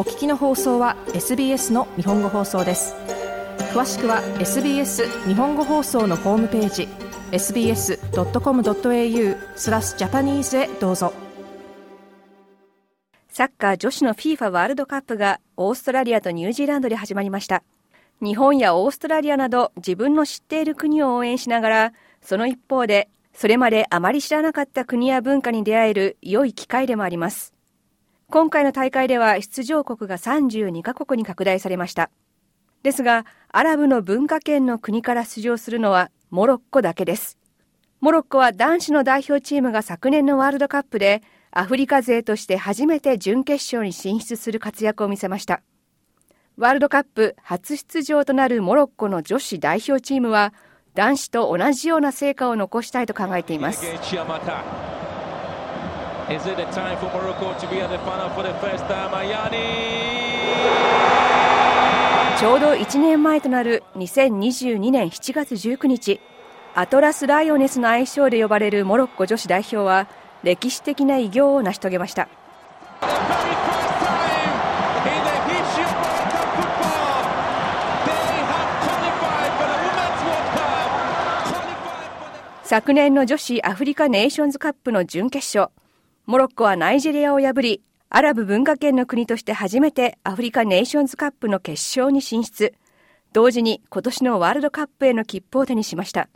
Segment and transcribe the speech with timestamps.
[0.00, 2.94] お聞きの放送は SBS の日本語放送です。
[3.74, 6.88] 詳しくは SBS 日本語放送のホームページ
[7.32, 7.98] sbs.com.au
[9.56, 11.12] スラスジャパニーズへどうぞ。
[13.28, 17.62] サッカー女子の FIFA ワールドカップがオーストラリアとニュージーランドで始まりました。
[18.22, 27.59] 日本やオーストラリアなど自分の知っている国を応援しながらその一方でそれまであまり知らなかった国や文化に出会える良い機会でもあります。
[28.30, 32.10] 今回の大会では出場国が32カ国に拡大されました。
[32.84, 37.38] ですがアラブの文化圏の国から出場するのはモロッコだけです。
[38.00, 45.60] モロッコは男子の代表チームが昨年のワールドカップでアフリカ勢として初めて準決勝に進出する活躍を見せました。
[46.56, 50.54] ワールドカップ初出場となるモロッコの女子代表チームは
[50.94, 53.84] 男子と同じような成果を残したいと考えています。
[62.38, 66.20] ちょうど1年前となる2022年7月19日
[66.76, 70.06] アトラス・ライオネスの愛称で呼ばれるモロッコ女子代表は
[70.44, 72.28] 歴史的な偉業を成し遂げました。
[82.62, 85.72] 昨年の女子アフリカネーションズカップの準決勝
[86.26, 92.74] モロッコはナイジェリアを破りアラブ文化圏の国として初めてアフリカネーションズカップの決勝に進出。
[93.32, 96.28] 同時に今年のワールドカップへの切符を手にしました。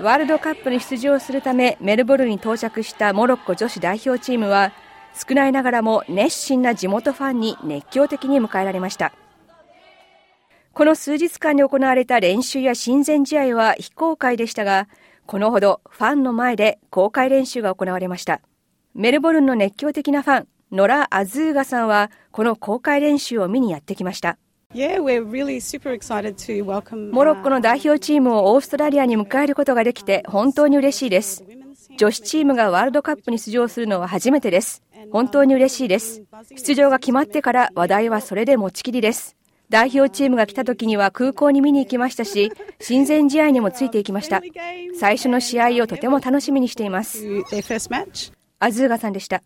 [0.00, 4.72] ワールドカップに出場するためメルボルンに到着したモロッコ女子代表チームは
[5.14, 9.12] 少ないながらも熱心な地元ファンに熱狂的に迎えられました
[10.72, 14.88] この数日間で行われた練習や親善試合は非公開でしたが
[15.26, 18.40] このほどファンの前で公開練習が行われました
[18.94, 24.38] メルボルンの熱狂的なファンノラ・アズーガさんはこの公開練習を見にやってきました
[27.10, 31.42] モロッコの代表チームをオーストラリアに迎えることができて本当に嬉しいです。
[31.96, 34.82] 女子チームがワールドカップに出場するのは初めてです。
[35.10, 36.22] 本当に嬉しいです。
[36.56, 39.36] 出場が決まってから話題はそれで持ちきりです。
[39.70, 44.40] 代表チームが来た時には空港に見に行きましたし、親善試合にもついていきました。
[44.98, 47.26] 最初の試合をとても楽しみにしています。
[48.60, 49.42] アズーガさんでした。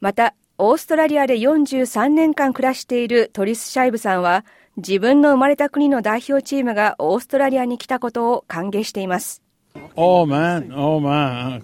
[0.00, 4.44] また、オーストラリアで43年間暮らしているトリス・シャイブさんは、
[4.76, 9.42] 自分の生まれた国の代表チームがオーストラリアに来たことを歓迎しています。
[9.94, 11.62] Oh man, oh man,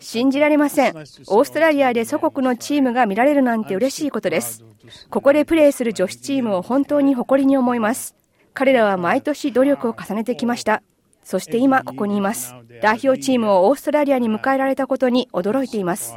[0.00, 0.96] 信じられません。
[0.96, 4.62] オーストラリアで祖国のチームが見られるなんて嬉しいことです。
[5.08, 8.14] ここでプレーする女子チームを本当に誇りに思います。
[8.52, 10.82] 彼らは毎年努力を重ねてきました。
[11.24, 12.54] そして今ここにいます。
[12.82, 16.12] 代表チームをオーストラリアに迎えられたことに驚いています。
[16.12, 16.16] シ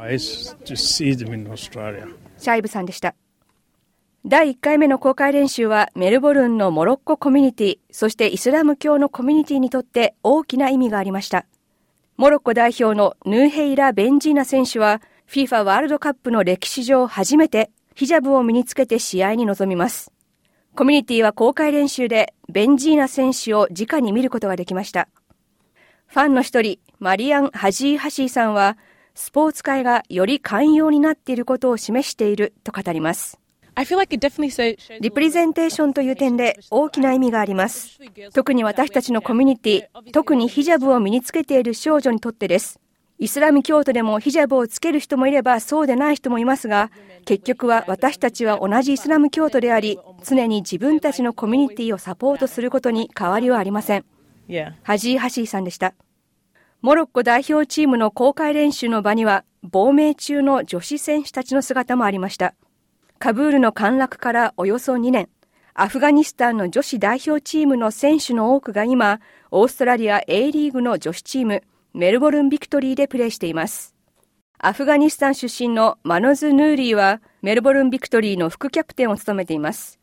[2.50, 3.14] ャイブさんでした。
[4.28, 11.46] 第1回目の公開練習はメルボルンのモロッココミュニティ、そしてイスラム教のコミュニティにとって大きな意味がありました。
[12.16, 15.00] モロッコ代表のヌーヘイラ・ベンジーナ選手は
[15.30, 20.10] FIFA ワールドカップの歴史上初めてヒジャブを身につけて試合に臨みます。
[20.74, 25.06] コミュニティは公開練習でベンジーナ選手を直に見ることができました。
[26.08, 28.76] ファンの一人、マリアン・ハジー・ハシーさんは、
[29.14, 33.38] スポーツ界がより寛容になっていることを示していると語ります。
[35.00, 38.00] リプレゼンテーションという点で大きな意味があります。
[38.32, 42.80] 特に私たちのコミュニティ、特にヒジャブを身につけている少女にとってです。
[43.18, 46.90] イスラム教徒でもヒジャブをつける人もいればそうでない人もいますが、
[47.26, 54.04] 結局は私たちは同じイスラム教徒であり、常に自分たちのコミュニティをサポートすることに変わりはありません。
[54.84, 55.94] ハジー・ハシーさんでした。
[56.82, 62.54] モロッコ代表チームの公開練習の場には、亡命中の女子選手たちの姿もありました。
[63.18, 65.28] カブールの陥落からおよそ2年、
[65.72, 69.20] アフガニスタンの女子代表チームの選手の多くが今、
[69.50, 71.62] オーストラリア A リーグの女子チーム、
[71.94, 73.94] メルボルン・ビクトリーでプレーしています。
[74.58, 79.98] アフガニスタン出身のマノズ・ヌーリーは、メルボルン・ビクトリーの副キャプテンを務めています。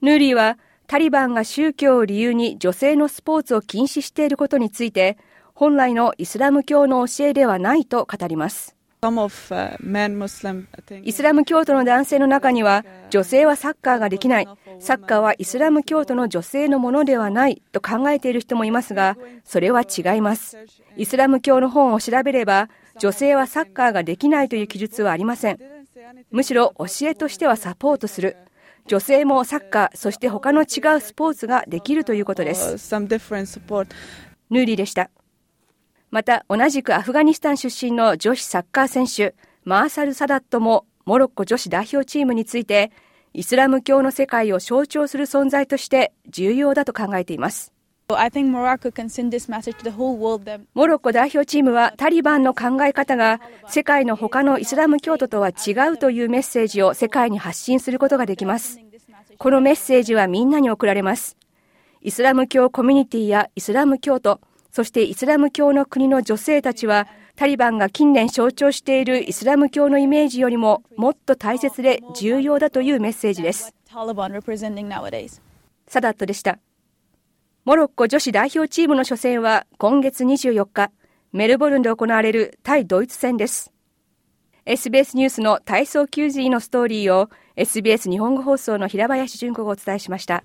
[0.00, 0.58] ヌーリーは、
[0.88, 5.16] タリバンが宗教を理由に女性のスポーツを禁止していることについて、
[5.54, 8.77] 本来のイスラム教の教えではないと語ります。
[11.02, 14.48] イスラム教徒の男性の中には、女性はサッカーができない、
[14.80, 20.58] サッカーはイスラム教徒の女性のものではないと考えている人もいますが、それは違います。
[20.96, 22.68] イスラム教の本を調べれば、
[22.98, 25.58] 女性はサッカーができないという記述はありません。
[26.32, 28.36] むしろ教えとしてはサポートする。
[28.86, 32.78] 女性もサッカー、そして他の違うスポーツができるということです。
[34.50, 35.10] ヌーリーでした。
[36.10, 39.34] また、同じくアフガニスタン出身の女子サッカー選手、
[39.64, 42.90] マーサル・サダットも、モロッコ女子代表チームについて、
[43.34, 47.72] イスラム教の世界を象徴する存在として重要だと考えています。
[48.08, 48.14] モ
[50.86, 58.80] ロッコ代表チームはタリバンの考え方が世界の他のイスラム教徒とは違うというメッセージを世界に発信することができます。
[59.36, 61.36] このメッセージはみんなに送られます。
[62.00, 73.72] イスラム教コミュニティやイスラム教徒、そしてイスラム教の国の女性たちはタリバンが近年象徴しているイスラム教のイメージよりももっと大切で重要だというメッセージです。
[75.86, 76.58] サダットでした。
[77.64, 80.90] モロッコ女子代表チームの初戦は今月24日、
[81.32, 83.72] メルボルンで行われる対ドイツ戦です。
[84.64, 90.44] SBS ニュースの体操球児のストーリーを SBS 日本語放送の平林純子がお伝えしました。